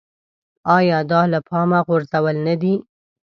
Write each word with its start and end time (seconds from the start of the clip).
ایا 0.75 0.99
دا 1.11 1.21
له 1.31 1.39
پامه 1.47 1.79
غورځول 1.87 2.35
نه 2.47 2.55
دي. 2.61 2.73